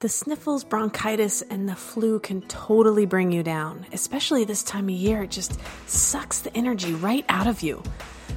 [0.00, 4.94] The sniffles, bronchitis, and the flu can totally bring you down, especially this time of
[4.94, 5.22] year.
[5.22, 7.82] It just sucks the energy right out of you.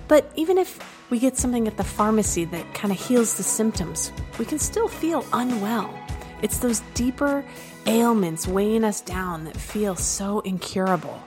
[0.07, 4.13] But even if we get something at the pharmacy that kind of heals the symptoms,
[4.37, 5.93] we can still feel unwell.
[6.41, 7.43] It's those deeper
[7.87, 11.21] ailments weighing us down that feel so incurable.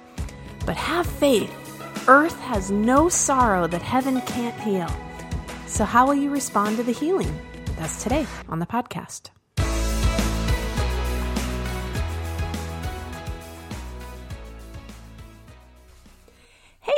[0.64, 1.52] But have faith.
[2.08, 4.88] Earth has no sorrow that heaven can't heal.
[5.66, 7.38] So, how will you respond to the healing?
[7.76, 9.28] That's today on the podcast.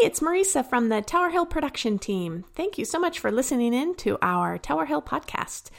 [0.00, 2.44] Hey, it's Marisa from the Tower Hill production team.
[2.56, 5.70] Thank you so much for listening in to our Tower Hill podcast.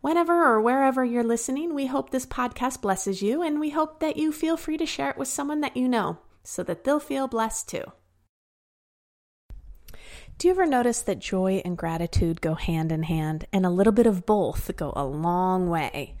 [0.00, 4.16] Whenever or wherever you're listening, we hope this podcast blesses you, and we hope that
[4.16, 7.28] you feel free to share it with someone that you know so that they'll feel
[7.28, 7.84] blessed too.
[10.38, 13.92] Do you ever notice that joy and gratitude go hand in hand, and a little
[13.92, 16.16] bit of both go a long way?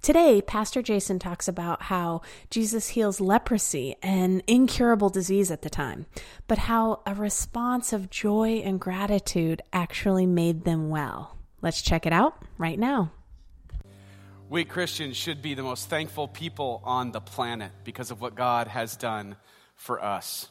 [0.00, 6.06] Today, Pastor Jason talks about how Jesus heals leprosy, an incurable disease at the time,
[6.46, 11.36] but how a response of joy and gratitude actually made them well.
[11.62, 13.10] Let's check it out right now.
[14.48, 18.68] We Christians should be the most thankful people on the planet because of what God
[18.68, 19.36] has done
[19.74, 20.48] for us.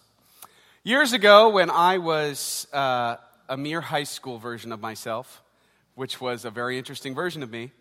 [0.83, 3.15] Years ago, when I was uh,
[3.49, 5.41] a mere high school version of myself,
[5.95, 7.71] which was a very interesting version of me,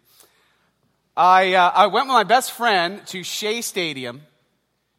[1.17, 4.21] I, uh, I went with my best friend to Shea Stadium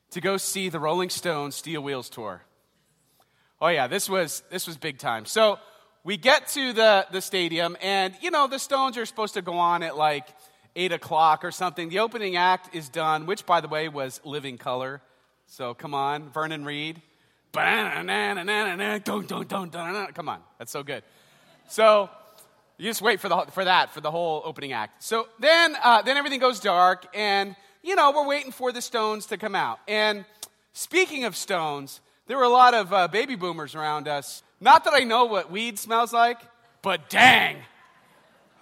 [0.09, 2.41] to go see the Rolling Stones Steel Wheels tour.
[3.61, 5.25] Oh yeah, this was this was big time.
[5.25, 5.59] So
[6.03, 9.53] we get to the, the stadium, and you know the Stones are supposed to go
[9.59, 10.27] on at like
[10.75, 11.89] eight o'clock or something.
[11.89, 15.01] The opening act is done, which by the way was Living Colour.
[15.45, 16.99] So come on, Vernon Reid.
[20.15, 21.03] Come on, that's so good.
[21.67, 22.09] So
[22.77, 25.03] you just wait for, the, for that, for the whole opening act.
[25.03, 29.27] So then, uh, then everything goes dark, and, you know, we're waiting for the stones
[29.27, 29.79] to come out.
[29.87, 30.25] And
[30.73, 34.43] speaking of stones, there were a lot of uh, baby boomers around us.
[34.61, 36.39] Not that I know what weed smells like,
[36.81, 37.57] but dang.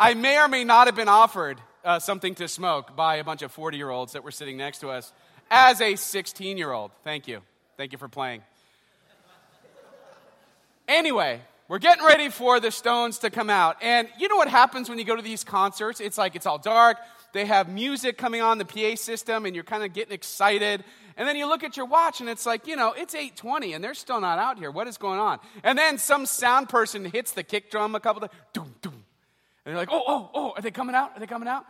[0.00, 3.42] I may or may not have been offered uh, something to smoke by a bunch
[3.42, 5.12] of 40 year olds that were sitting next to us
[5.50, 6.90] as a 16 year old.
[7.04, 7.42] Thank you.
[7.76, 8.42] Thank you for playing.
[10.88, 11.40] Anyway,
[11.70, 13.76] we're getting ready for the Stones to come out.
[13.80, 16.00] And you know what happens when you go to these concerts?
[16.00, 16.96] It's like it's all dark.
[17.32, 20.82] They have music coming on the PA system and you're kind of getting excited.
[21.16, 23.84] And then you look at your watch and it's like, you know, it's 8:20 and
[23.84, 24.72] they're still not out here.
[24.72, 25.38] What is going on?
[25.62, 29.04] And then some sound person hits the kick drum a couple of doom doom.
[29.64, 31.12] And you're like, "Oh, oh, oh, are they coming out?
[31.14, 31.66] Are they coming out?"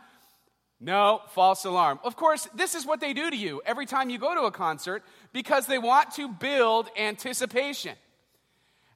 [0.79, 1.99] No, false alarm.
[2.03, 4.51] Of course, this is what they do to you every time you go to a
[4.51, 7.95] concert because they want to build anticipation.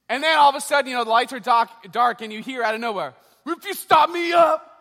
[0.07, 2.41] And then all of a sudden, you know, the lights are dark, dark and you
[2.41, 3.13] hear out of nowhere,
[3.45, 4.71] if you stop me up,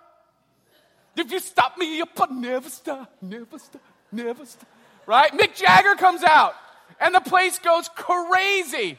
[1.17, 4.69] if you stop me up, I'll never stop, never stop, never stop.
[5.07, 5.33] Right?
[5.33, 6.55] Mick Jagger comes out
[7.01, 8.99] and the place goes crazy.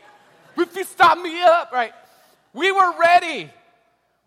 [0.57, 1.93] If you stop me up, right?
[2.53, 3.51] We were ready.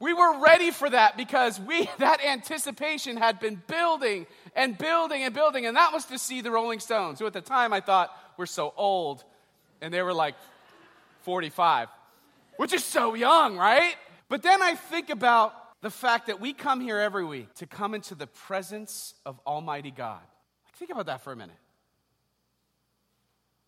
[0.00, 5.34] We were ready for that because we that anticipation had been building and building and
[5.34, 8.10] building, and that was to see the Rolling Stones, who at the time I thought
[8.36, 9.24] were so old,
[9.80, 10.34] and they were like
[11.28, 11.88] 45,
[12.56, 13.94] which is so young, right?
[14.30, 15.52] But then I think about
[15.82, 19.90] the fact that we come here every week to come into the presence of Almighty
[19.90, 20.22] God.
[20.76, 21.58] Think about that for a minute.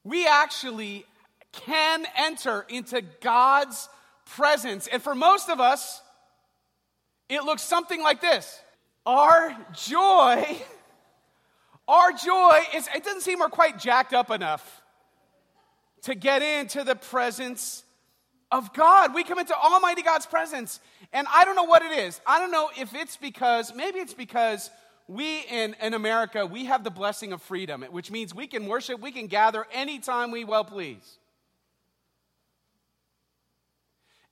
[0.05, 1.05] We actually
[1.53, 3.91] can enter into God's
[4.25, 4.87] presence.
[4.87, 6.01] And for most of us,
[7.29, 8.59] it looks something like this.
[9.05, 10.57] Our joy,
[11.89, 14.80] our joy is, it doesn't seem we're quite jacked up enough
[16.03, 17.85] to get into the presence
[18.51, 19.15] of God.
[19.15, 20.81] We come into Almighty God's presence.
[21.13, 22.21] And I don't know what it is.
[22.27, 24.71] I don't know if it's because, maybe it's because
[25.09, 29.01] we in, in America, we have the blessing of freedom, which means we can worship,
[29.01, 31.19] we can gather anytime we well please.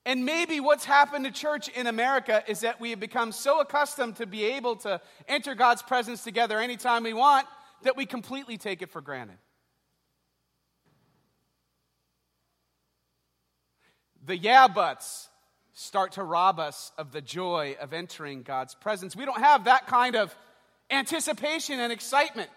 [0.07, 4.17] And maybe what's happened to church in America is that we have become so accustomed
[4.17, 7.47] to be able to enter God's presence together anytime we want
[7.83, 9.37] that we completely take it for granted.
[14.29, 15.31] The yeah buts
[15.73, 19.17] start to rob us of the joy of entering God's presence.
[19.17, 20.37] We don't have that kind of
[20.91, 22.51] anticipation and excitement.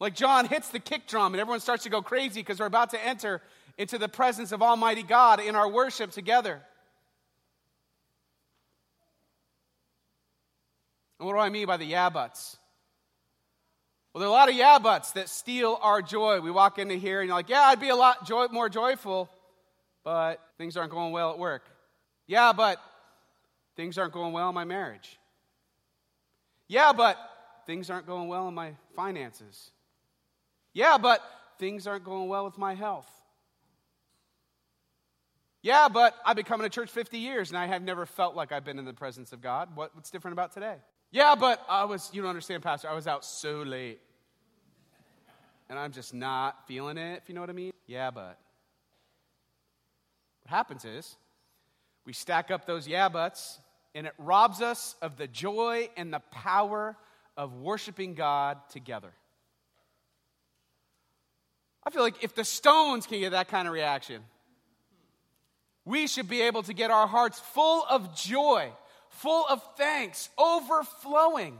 [0.00, 2.90] Like John hits the kick drum and everyone starts to go crazy because we're about
[2.90, 3.42] to enter
[3.78, 6.60] into the presence of Almighty God in our worship together.
[11.20, 12.56] And what do I mean by the yeah buts?
[14.12, 16.40] Well, there are a lot of yeah buts that steal our joy.
[16.40, 19.30] We walk into here and you're like, yeah, I'd be a lot joy- more joyful
[20.06, 21.68] but things aren't going well at work.
[22.28, 22.78] Yeah, but
[23.74, 25.18] things aren't going well in my marriage.
[26.68, 27.18] Yeah, but
[27.66, 29.72] things aren't going well in my finances.
[30.72, 31.20] Yeah, but
[31.58, 33.10] things aren't going well with my health.
[35.60, 38.52] Yeah, but I've been coming to church 50 years and I have never felt like
[38.52, 39.74] I've been in the presence of God.
[39.74, 40.76] What, what's different about today?
[41.10, 43.98] Yeah, but I was, you don't understand, Pastor, I was out so late.
[45.68, 47.72] And I'm just not feeling it, if you know what I mean.
[47.88, 48.38] Yeah, but.
[50.46, 51.16] What happens is
[52.04, 53.58] we stack up those yeah buts
[53.96, 56.96] and it robs us of the joy and the power
[57.36, 59.10] of worshiping God together.
[61.84, 64.22] I feel like if the stones can get that kind of reaction,
[65.84, 68.70] we should be able to get our hearts full of joy,
[69.08, 71.58] full of thanks, overflowing.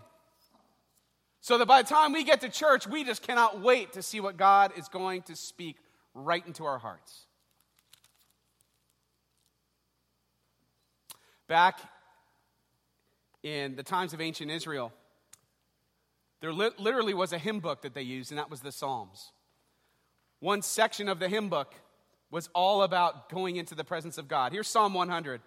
[1.41, 4.21] So that by the time we get to church, we just cannot wait to see
[4.21, 5.75] what God is going to speak
[6.15, 7.26] right into our hearts.
[11.49, 11.81] Back
[13.43, 14.93] in the times of ancient Israel,
[16.41, 19.33] there literally was a hymn book that they used, and that was the Psalms.
[20.41, 21.75] One section of the hymn book
[22.31, 24.53] was all about going into the presence of God.
[24.53, 25.41] Here's Psalm 100.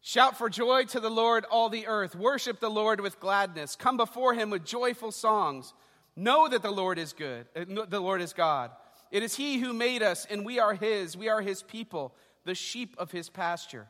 [0.00, 2.14] Shout for joy to the Lord, all the earth.
[2.14, 3.76] Worship the Lord with gladness.
[3.76, 5.74] Come before him with joyful songs.
[6.16, 7.46] Know that the Lord is good.
[7.54, 8.70] Uh, the Lord is God.
[9.10, 11.16] It is he who made us, and we are his.
[11.16, 12.14] We are his people,
[12.44, 13.88] the sheep of his pasture.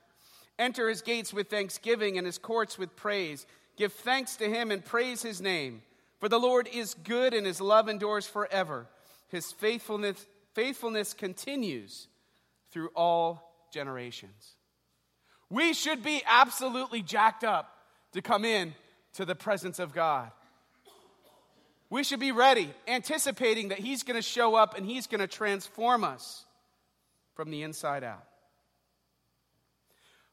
[0.58, 3.46] Enter his gates with thanksgiving and his courts with praise.
[3.76, 5.82] Give thanks to him and praise his name.
[6.19, 8.87] For the Lord is good and his love endures forever.
[9.28, 12.08] His faithfulness, faithfulness continues
[12.72, 14.56] through all generations.
[15.50, 17.72] We should be absolutely jacked up
[18.12, 18.75] to come in
[19.14, 20.31] to the presence of God.
[21.90, 25.26] We should be ready, anticipating that He's going to show up and He's going to
[25.26, 26.44] transform us
[27.34, 28.27] from the inside out.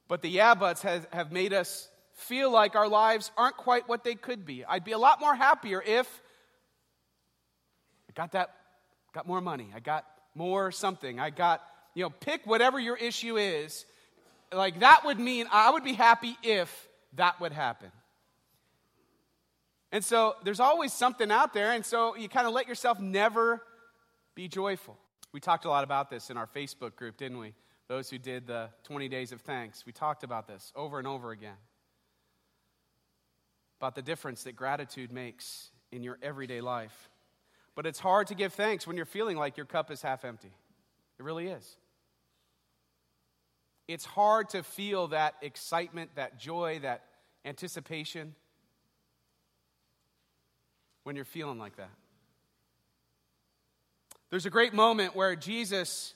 [0.08, 4.04] But the yeah buts have, have made us feel like our lives aren't quite what
[4.04, 4.64] they could be.
[4.64, 6.08] I'd be a lot more happier if
[8.10, 8.52] I got that,
[9.14, 11.62] got more money, I got more something, I got,
[11.94, 13.86] you know, pick whatever your issue is.
[14.54, 17.92] Like that would mean I would be happy if that would happen.
[19.92, 23.62] And so there's always something out there, and so you kind of let yourself never
[24.36, 24.98] be joyful.
[25.32, 27.54] We talked a lot about this in our Facebook group, didn't we?
[27.88, 29.86] Those who did the 20 days of thanks.
[29.86, 31.58] We talked about this over and over again
[33.80, 37.10] about the difference that gratitude makes in your everyday life.
[37.76, 40.54] But it's hard to give thanks when you're feeling like your cup is half empty.
[41.20, 41.78] It really is.
[43.88, 47.04] It's hard to feel that excitement, that joy, that
[47.44, 48.34] anticipation
[51.04, 51.92] when you're feeling like that.
[54.32, 56.15] There's a great moment where Jesus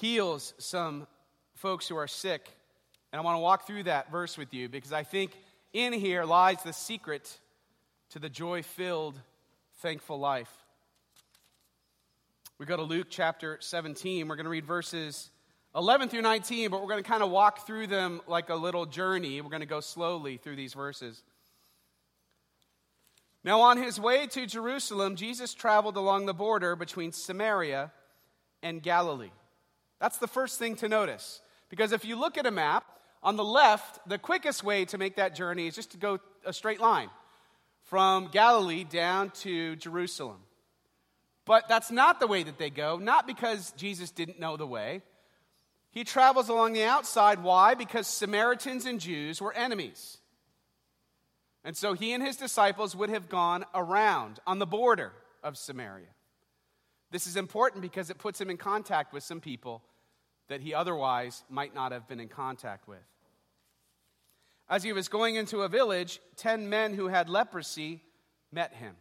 [0.00, 1.06] heals some
[1.54, 2.48] folks who are sick.
[3.12, 5.32] And I want to walk through that verse with you because I think
[5.72, 7.38] in here lies the secret
[8.10, 9.18] to the joy filled,
[9.78, 10.52] thankful life.
[12.58, 14.28] We go to Luke chapter 17.
[14.28, 15.30] We're going to read verses
[15.74, 18.86] 11 through 19, but we're going to kind of walk through them like a little
[18.86, 19.40] journey.
[19.40, 21.22] We're going to go slowly through these verses.
[23.44, 27.92] Now, on his way to Jerusalem, Jesus traveled along the border between Samaria
[28.62, 29.30] and Galilee.
[30.00, 31.40] That's the first thing to notice.
[31.68, 32.84] Because if you look at a map,
[33.22, 36.52] on the left, the quickest way to make that journey is just to go a
[36.52, 37.10] straight line
[37.84, 40.38] from Galilee down to Jerusalem.
[41.44, 45.02] But that's not the way that they go, not because Jesus didn't know the way.
[45.90, 47.42] He travels along the outside.
[47.42, 47.74] Why?
[47.74, 50.18] Because Samaritans and Jews were enemies.
[51.64, 56.06] And so he and his disciples would have gone around on the border of Samaria.
[57.10, 59.82] This is important because it puts him in contact with some people
[60.48, 62.98] that he otherwise might not have been in contact with.
[64.68, 68.02] As he was going into a village, 10 men who had leprosy
[68.52, 68.94] met him.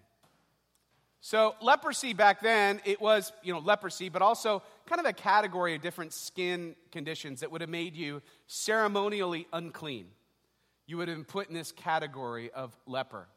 [1.20, 5.76] So, leprosy back then, it was, you know, leprosy, but also kind of a category
[5.76, 10.06] of different skin conditions that would have made you ceremonially unclean.
[10.86, 13.28] You would have been put in this category of leper.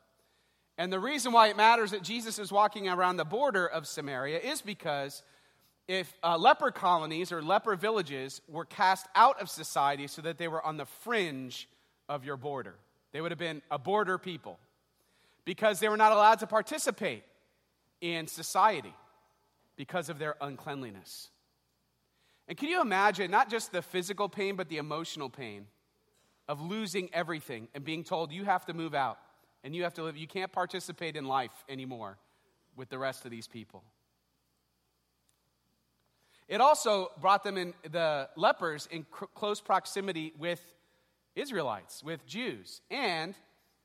[0.79, 4.39] And the reason why it matters that Jesus is walking around the border of Samaria
[4.39, 5.23] is because
[5.89, 10.49] if uh, leper colonies or leper villages were cast out of society so that they
[10.49, 11.69] were on the fringe
[12.09, 12.75] of your border,
[13.13, 14.59] they would have been a border people
[15.45, 17.25] because they were not allowed to participate
[18.01, 18.95] in society
[19.77, 21.31] because of their uncleanliness.
[22.47, 25.67] And can you imagine not just the physical pain, but the emotional pain
[26.49, 29.19] of losing everything and being told you have to move out?
[29.63, 30.17] and you have to live.
[30.17, 32.19] You can't participate in life anymore
[32.77, 33.83] with the rest of these people.
[36.51, 40.61] It also brought them in, the lepers, in cr- close proximity with
[41.35, 42.83] Israelites, with Jews.
[42.91, 43.35] And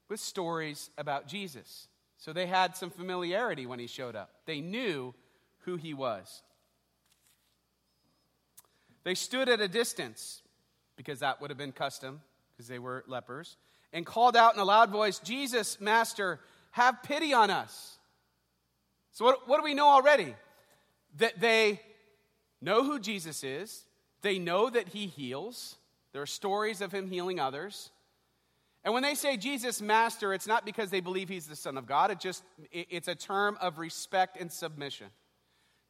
[0.09, 1.87] with stories about Jesus.
[2.17, 4.29] So they had some familiarity when he showed up.
[4.45, 5.13] They knew
[5.59, 6.41] who he was.
[9.03, 10.41] They stood at a distance,
[10.95, 12.21] because that would have been custom,
[12.55, 13.57] because they were lepers,
[13.93, 16.39] and called out in a loud voice, Jesus, Master,
[16.71, 17.97] have pity on us.
[19.11, 20.35] So, what, what do we know already?
[21.17, 21.79] That they
[22.65, 23.85] know who Jesus is,
[24.21, 25.77] they know that he heals.
[26.11, 27.91] There are stories of him healing others.
[28.83, 31.87] And when they say Jesus master, it's not because they believe he's the son of
[31.87, 32.11] God.
[32.11, 35.07] It just it's a term of respect and submission.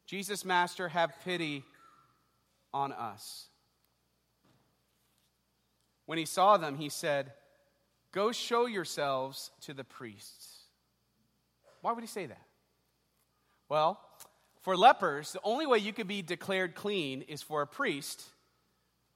[0.06, 1.64] Jesus master, have pity
[2.72, 3.48] on us.
[6.06, 7.32] When he saw them, he said,
[8.12, 10.64] "Go show yourselves to the priests."
[11.80, 12.46] Why would he say that?
[13.68, 14.00] Well,
[14.66, 18.20] for lepers, the only way you could be declared clean is for a priest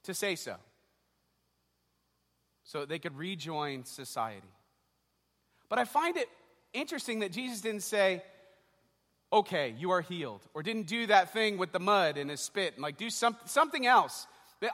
[0.03, 0.55] to say so.
[2.63, 4.47] So they could rejoin society.
[5.67, 6.29] But I find it
[6.71, 8.23] interesting that Jesus didn't say,
[9.33, 12.75] okay, you are healed, or didn't do that thing with the mud and his spit
[12.75, 14.27] and like do some, something else.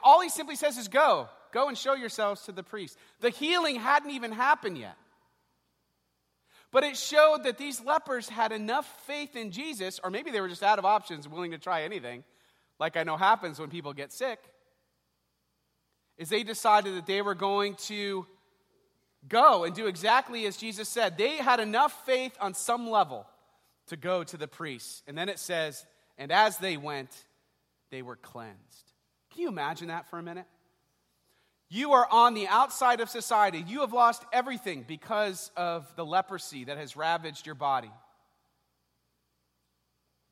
[0.04, 1.28] All he simply says is go.
[1.50, 2.96] Go and show yourselves to the priest.
[3.18, 4.94] The healing hadn't even happened yet.
[6.70, 10.48] But it showed that these lepers had enough faith in Jesus, or maybe they were
[10.48, 12.24] just out of options, willing to try anything,
[12.78, 14.38] like I know happens when people get sick.
[16.18, 18.26] Is they decided that they were going to
[19.26, 21.16] go and do exactly as Jesus said.
[21.16, 23.26] They had enough faith on some level
[23.86, 25.02] to go to the priests.
[25.06, 25.86] And then it says,
[26.18, 27.10] and as they went,
[27.90, 28.92] they were cleansed.
[29.32, 30.46] Can you imagine that for a minute?
[31.70, 33.64] You are on the outside of society.
[33.66, 37.90] You have lost everything because of the leprosy that has ravaged your body.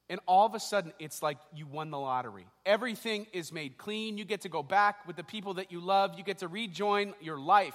[0.08, 2.46] And all of a sudden, it's like you won the lottery.
[2.64, 4.16] Everything is made clean.
[4.16, 6.16] You get to go back with the people that you love.
[6.16, 7.74] You get to rejoin your life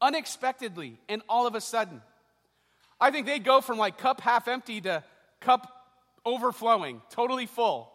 [0.00, 0.98] unexpectedly.
[1.08, 2.02] And all of a sudden,
[3.00, 5.04] I think they go from like cup half empty to
[5.40, 5.72] cup
[6.26, 7.90] overflowing, totally full.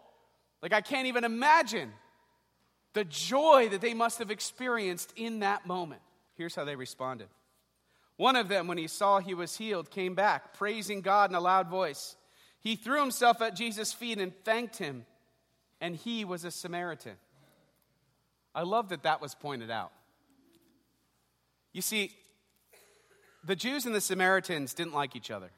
[0.62, 1.92] Like, I can't even imagine
[2.96, 6.02] the joy that they must have experienced in that moment.
[6.38, 7.28] Here's how they responded.
[8.16, 11.42] One of them, when he saw he was healed, came back, praising God in a
[11.42, 12.16] loud voice.
[12.62, 15.06] He threw himself at Jesus' feet and thanked him,
[15.82, 17.18] and he was a Samaritan.
[18.56, 19.92] I love that that was pointed out.
[21.74, 22.14] You see,
[23.44, 25.52] the Jews and the Samaritans didn't like each other.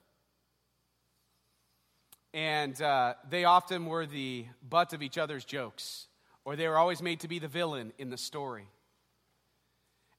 [2.34, 6.08] And uh, they often were the butt of each other's jokes
[6.48, 8.70] or they were always made to be the villain in the story.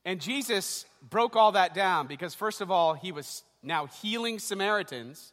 [0.05, 5.33] And Jesus broke all that down because, first of all, he was now healing Samaritans,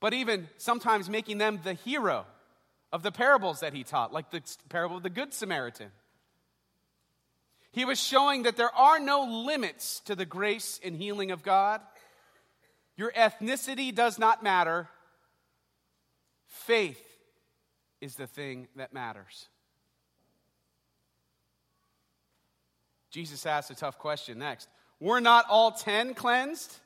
[0.00, 2.26] but even sometimes making them the hero
[2.90, 5.92] of the parables that he taught, like the parable of the Good Samaritan.
[7.70, 11.80] He was showing that there are no limits to the grace and healing of God.
[12.96, 14.88] Your ethnicity does not matter.
[16.48, 17.00] Faith
[18.00, 19.46] is the thing that matters.
[23.10, 24.68] Jesus asks a tough question next.
[25.00, 26.76] Were not all ten cleansed?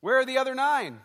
[0.00, 1.00] Where are the other nine?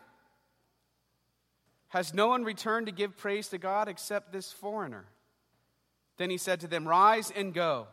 [1.89, 5.05] Has no one returned to give praise to God except this foreigner?
[6.17, 7.87] Then he said to them, Rise and go.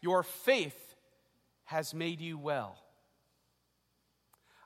[0.00, 0.94] Your faith
[1.64, 2.78] has made you well.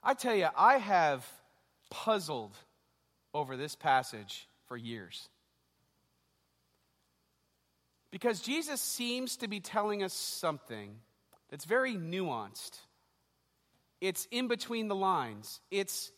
[0.03, 1.27] I tell you, I have
[1.89, 2.55] puzzled
[3.33, 5.29] over this passage for years.
[8.11, 10.95] Because Jesus seems to be telling us something
[11.49, 12.79] that's very nuanced.
[14.01, 15.61] It's in between the lines.
[15.71, 16.11] It's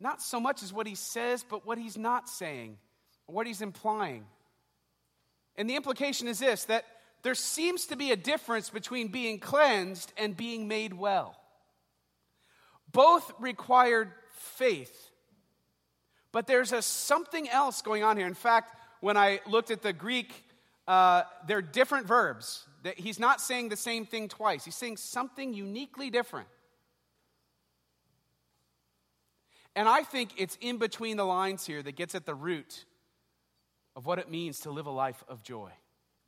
[0.00, 2.78] not so much as what he says, but what he's not saying,
[3.26, 4.24] what he's implying.
[5.56, 6.84] And the implication is this that
[7.22, 11.36] there seems to be a difference between being cleansed and being made well.
[12.90, 14.10] Both required
[14.56, 15.10] faith,
[16.32, 18.26] but there's a something else going on here.
[18.26, 20.44] In fact, when I looked at the Greek,
[20.86, 22.66] uh, they're different verbs.
[22.96, 26.48] He's not saying the same thing twice, he's saying something uniquely different.
[29.76, 32.84] And I think it's in between the lines here that gets at the root
[33.94, 35.70] of what it means to live a life of joy.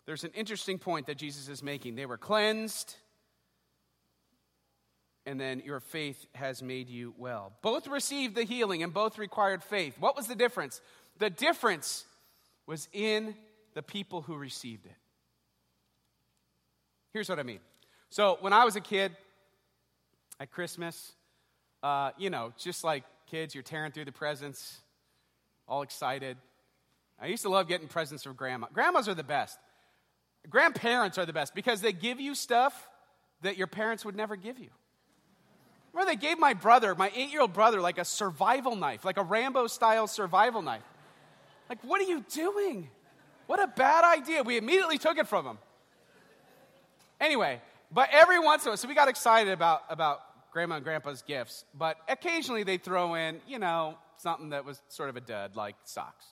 [0.07, 1.97] There's an interesting point that Jesus is making.
[1.97, 2.97] They were cleansed,
[5.27, 7.53] and then your faith has made you well.
[7.63, 9.97] Both received the healing and both required faith.
[9.99, 10.81] What was the difference?
[11.19, 12.05] The difference
[12.67, 13.35] was in
[13.75, 14.97] the people who received it.
[17.13, 17.61] Here's what I mean.
[18.11, 19.17] So, when I was a kid
[20.41, 21.13] at Christmas,
[21.83, 24.81] uh, you know, just like kids, you're tearing through the presents,
[25.67, 26.37] all excited.
[27.21, 28.67] I used to love getting presents from grandma.
[28.73, 29.59] Grandmas are the best.
[30.49, 32.89] Grandparents are the best because they give you stuff
[33.43, 34.71] that your parents would never give you.
[35.93, 39.19] Remember, they gave my brother, my eight year old brother, like a survival knife, like
[39.19, 40.83] a Rambo style survival knife.
[41.73, 42.91] Like, what are you doing?
[43.47, 44.43] What a bad idea.
[44.43, 45.59] We immediately took it from him.
[47.19, 50.21] Anyway, but every once in a while, so we got excited about, about
[50.53, 55.09] grandma and grandpa's gifts, but occasionally they throw in, you know, something that was sort
[55.09, 56.27] of a dud, like socks.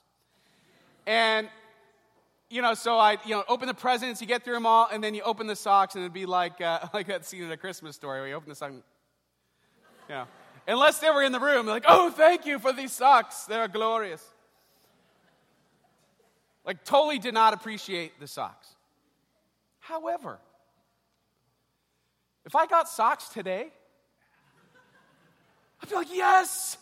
[1.07, 1.49] And,
[2.51, 5.03] you know, so I, you know, open the presents, you get through them all, and
[5.03, 7.57] then you open the socks, and it'd be like, uh, like that scene in a
[7.57, 8.81] Christmas story where you open the sock, you
[10.07, 10.27] know,
[10.67, 14.23] unless they were in the room, like, oh, thank you for these socks, they're glorious.
[16.65, 18.75] Like, totally did not appreciate the socks.
[19.79, 20.37] However,
[22.45, 23.67] if I got socks today,
[25.81, 26.77] I'd be like, yes.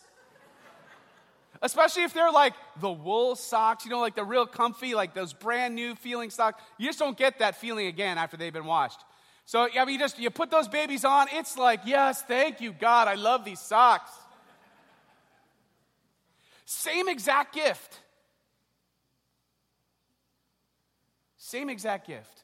[1.61, 5.33] Especially if they're like the wool socks, you know, like the real comfy, like those
[5.33, 6.61] brand new feeling socks.
[6.77, 8.99] You just don't get that feeling again after they've been washed.
[9.45, 12.71] So, I mean, you just you put those babies on, it's like, yes, thank you,
[12.71, 14.11] God, I love these socks.
[16.65, 17.99] Same exact gift.
[21.49, 22.43] Same exact gift.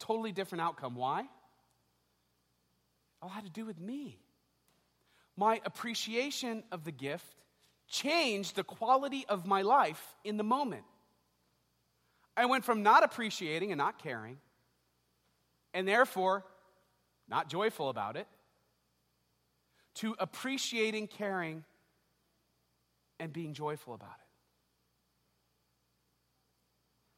[0.00, 0.96] Totally different outcome.
[0.96, 1.22] Why?
[3.22, 4.18] Oh, All had to do with me.
[5.36, 7.36] My appreciation of the gift
[7.86, 10.82] changed the quality of my life in the moment.
[12.36, 14.38] I went from not appreciating and not caring,
[15.72, 16.44] and therefore
[17.28, 18.26] not joyful about it,
[19.94, 21.62] to appreciating, caring,
[23.20, 24.23] and being joyful about it.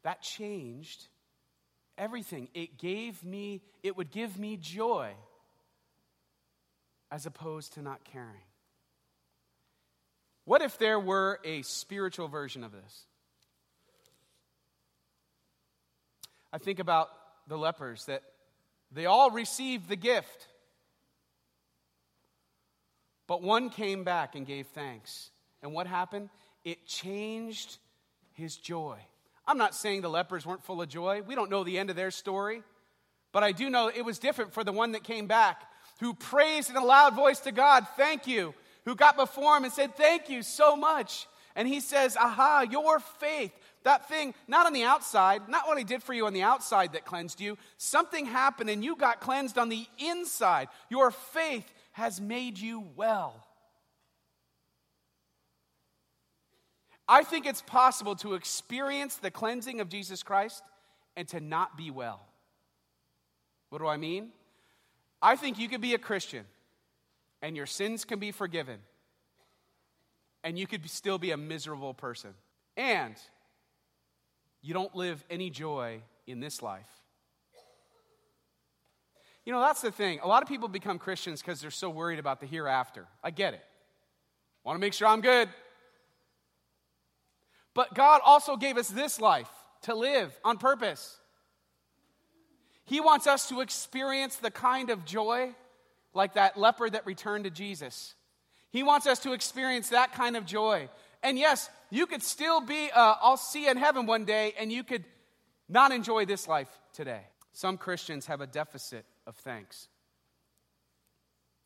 [0.07, 1.09] That changed
[1.99, 2.49] everything.
[2.55, 5.11] It gave me, it would give me joy
[7.11, 8.47] as opposed to not caring.
[10.45, 13.07] What if there were a spiritual version of this?
[16.53, 17.09] I think about
[17.49, 18.23] the lepers that
[18.93, 20.47] they all received the gift,
[23.27, 25.31] but one came back and gave thanks.
[25.65, 26.29] And what happened?
[26.65, 27.79] It changed
[28.35, 28.99] his joy.
[29.47, 31.23] I'm not saying the lepers weren't full of joy.
[31.23, 32.63] We don't know the end of their story.
[33.33, 35.63] But I do know it was different for the one that came back
[36.01, 38.55] who praised in a loud voice to God, Thank you,
[38.85, 41.27] who got before him and said, Thank you so much.
[41.55, 43.53] And he says, Aha, your faith,
[43.85, 46.93] that thing, not on the outside, not what he did for you on the outside
[46.93, 50.69] that cleansed you, something happened and you got cleansed on the inside.
[50.91, 53.46] Your faith has made you well.
[57.09, 60.63] I think it's possible to experience the cleansing of Jesus Christ
[61.17, 62.21] and to not be well.
[63.71, 64.31] What do I mean?
[65.23, 66.45] I think you could be a Christian
[67.43, 68.79] and your sins can be forgiven,
[70.43, 72.31] and you could still be a miserable person.
[72.77, 73.15] And
[74.63, 76.89] you don't live any joy in this life.
[79.45, 80.19] You know, that's the thing.
[80.23, 83.07] A lot of people become Christians because they're so worried about the hereafter.
[83.23, 83.65] I get it.
[84.65, 85.49] Want to make sure I'm good.
[87.77, 89.51] But God also gave us this life
[89.83, 91.19] to live on purpose.
[92.87, 95.55] He wants us to experience the kind of joy
[96.15, 98.15] like that leper that returned to Jesus.
[98.71, 100.89] He wants us to experience that kind of joy.
[101.23, 104.73] And yes, you could still be, uh, I'll see you in heaven one day, and
[104.73, 105.05] you could
[105.69, 107.21] not enjoy this life today.
[107.53, 109.89] Some Christians have a deficit of thanks.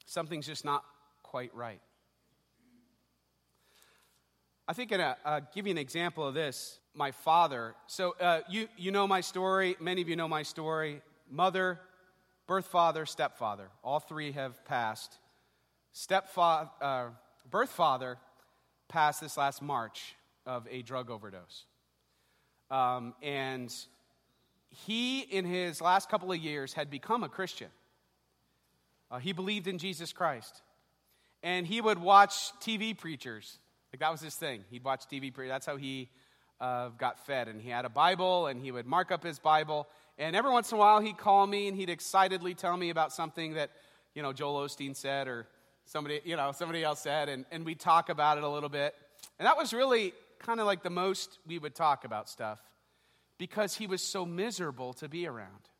[0.06, 0.82] Something's just not
[1.22, 1.80] quite right.
[4.70, 6.78] I think, in a, uh, give you an example of this.
[6.94, 11.02] My father, so uh, you, you know my story, many of you know my story
[11.28, 11.80] mother,
[12.46, 13.66] birth father, stepfather.
[13.82, 15.18] All three have passed.
[15.90, 17.06] Stepfather, uh,
[17.50, 18.16] birth father
[18.86, 20.14] passed this last March
[20.46, 21.64] of a drug overdose.
[22.70, 23.74] Um, and
[24.68, 27.70] he, in his last couple of years, had become a Christian.
[29.10, 30.62] Uh, he believed in Jesus Christ.
[31.42, 33.58] And he would watch TV preachers.
[33.92, 34.64] Like that was his thing.
[34.70, 35.32] He'd watch TV.
[35.48, 36.10] That's how he
[36.60, 37.48] uh, got fed.
[37.48, 39.88] And he had a Bible, and he would mark up his Bible.
[40.18, 43.12] And every once in a while, he'd call me and he'd excitedly tell me about
[43.12, 43.70] something that,
[44.14, 45.46] you know, Joel Osteen said or
[45.86, 47.28] somebody, you know, somebody else said.
[47.28, 48.94] And, and we'd talk about it a little bit.
[49.38, 52.60] And that was really kind of like the most we would talk about stuff
[53.38, 55.70] because he was so miserable to be around.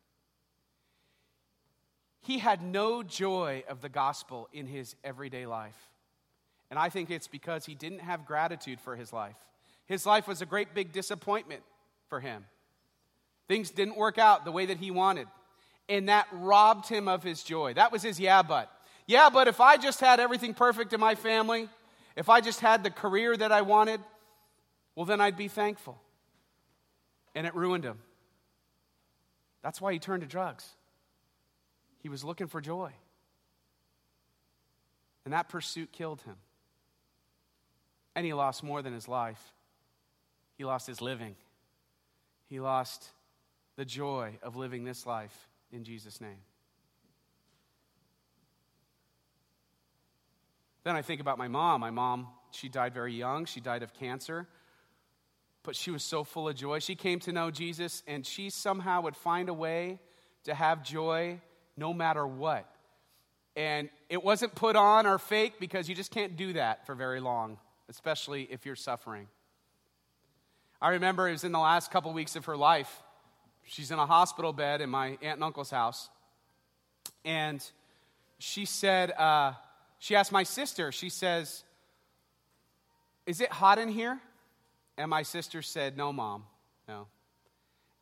[2.21, 5.90] He had no joy of the gospel in his everyday life.
[6.71, 9.35] And I think it's because he didn't have gratitude for his life.
[9.85, 11.61] His life was a great big disappointment
[12.07, 12.45] for him.
[13.49, 15.27] Things didn't work out the way that he wanted.
[15.89, 17.73] And that robbed him of his joy.
[17.73, 18.71] That was his yeah, but.
[19.05, 21.67] Yeah, but if I just had everything perfect in my family,
[22.15, 23.99] if I just had the career that I wanted,
[24.95, 25.99] well, then I'd be thankful.
[27.35, 27.99] And it ruined him.
[29.61, 30.65] That's why he turned to drugs.
[31.99, 32.91] He was looking for joy.
[35.25, 36.37] And that pursuit killed him.
[38.15, 39.41] And he lost more than his life,
[40.57, 41.35] he lost his living.
[42.47, 43.09] He lost
[43.77, 46.39] the joy of living this life in Jesus' name.
[50.83, 51.81] Then I think about my mom.
[51.81, 53.45] My mom, she died very young.
[53.45, 54.47] She died of cancer.
[55.63, 56.79] But she was so full of joy.
[56.79, 59.99] She came to know Jesus, and she somehow would find a way
[60.45, 61.39] to have joy
[61.77, 62.67] no matter what.
[63.55, 67.19] And it wasn't put on or fake because you just can't do that for very
[67.19, 67.59] long,
[67.91, 69.27] especially if you're suffering.
[70.81, 73.03] I remember it was in the last couple weeks of her life.
[73.65, 76.09] She's in a hospital bed in my aunt and uncle's house.
[77.25, 77.63] And
[78.39, 79.53] she said, uh,
[79.99, 81.63] she asked my sister, she says,
[83.25, 84.19] Is it hot in here?
[84.97, 86.45] And my sister said, No, mom,
[86.87, 87.07] no.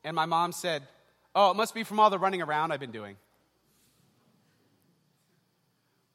[0.04, 0.84] And my mom said,
[1.34, 3.18] Oh, it must be from all the running around I've been doing.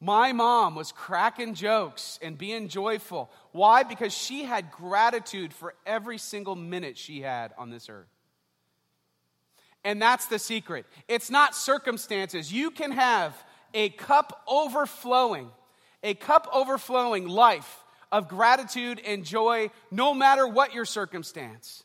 [0.04, 3.30] My mom was cracking jokes and being joyful.
[3.52, 3.84] Why?
[3.84, 8.10] Because she had gratitude for every single minute she had on this earth.
[9.82, 10.84] And that's the secret.
[11.08, 12.52] It's not circumstances.
[12.52, 13.34] You can have
[13.72, 15.50] a cup overflowing,
[16.02, 21.82] a cup overflowing life of gratitude and joy no matter what your circumstance.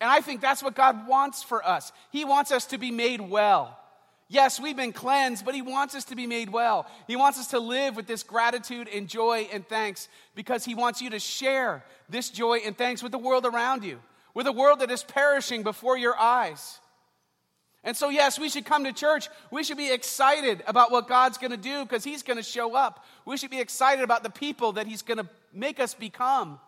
[0.00, 1.92] And I think that's what God wants for us.
[2.10, 3.78] He wants us to be made well.
[4.28, 6.86] Yes, we've been cleansed, but He wants us to be made well.
[7.06, 11.00] He wants us to live with this gratitude and joy and thanks because He wants
[11.00, 14.00] you to share this joy and thanks with the world around you,
[14.34, 16.80] with a world that is perishing before your eyes.
[17.84, 19.28] And so, yes, we should come to church.
[19.52, 22.74] We should be excited about what God's going to do because He's going to show
[22.74, 23.04] up.
[23.24, 26.58] We should be excited about the people that He's going to make us become.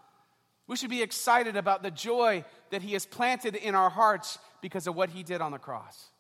[0.69, 4.87] We should be excited about the joy that He has planted in our hearts because
[4.87, 6.11] of what He did on the cross.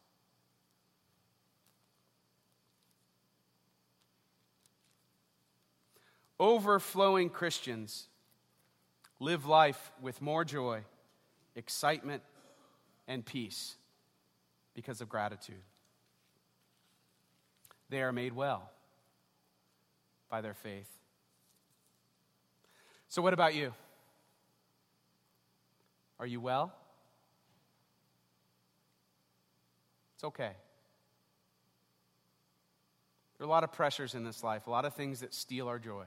[6.40, 8.07] Overflowing Christians
[9.20, 10.83] live life with more joy,
[11.57, 12.22] excitement,
[13.09, 13.77] and peace
[14.74, 15.62] because of gratitude.
[17.90, 18.70] They are made well
[20.29, 20.88] by their faith.
[23.09, 23.72] So, what about you?
[26.20, 26.72] Are you well?
[30.14, 30.53] It's okay.
[33.38, 35.68] There are a lot of pressures in this life, a lot of things that steal
[35.68, 36.05] our joy.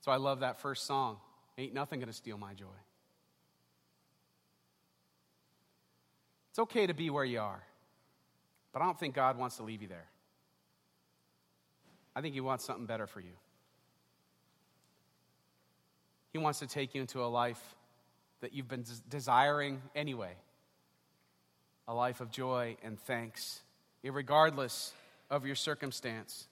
[0.00, 1.18] So I love that first song.
[1.58, 2.66] Ain't nothing to steal my joy.
[6.50, 7.62] It's okay to be where you are,
[8.72, 10.06] but I don't think God wants to leave you there.
[12.16, 13.32] I think He wants something better for you.
[16.32, 17.62] He wants to take you into a life
[18.40, 20.34] that you've been desiring anyway
[21.90, 23.62] a life of joy and thanks,
[24.04, 24.92] regardless
[25.28, 26.46] of your circumstance.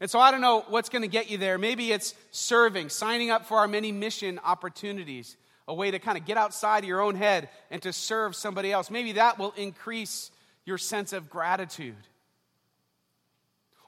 [0.00, 1.58] And so I don't know what's going to get you there.
[1.58, 5.36] Maybe it's serving, signing up for our many mission opportunities
[5.68, 8.72] a way to kind of get outside of your own head and to serve somebody
[8.72, 8.90] else.
[8.90, 10.30] Maybe that will increase
[10.64, 11.94] your sense of gratitude.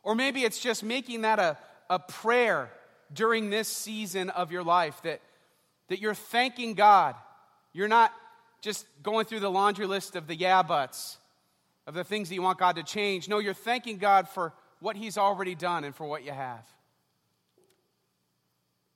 [0.03, 1.59] Or maybe it's just making that a,
[1.91, 2.71] a prayer
[3.13, 5.21] during this season of your life that,
[5.89, 7.15] that you're thanking God.
[7.73, 8.13] You're not
[8.61, 11.19] just going through the laundry list of the yeah buts,
[11.87, 13.29] of the things that you want God to change.
[13.29, 16.67] No, you're thanking God for what He's already done and for what you have.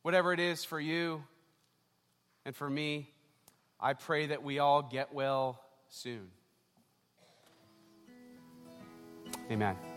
[0.02, 1.22] Whatever it is for you,
[2.44, 3.10] and for me,
[3.80, 6.28] I pray that we all get well soon.
[9.50, 9.95] Amen.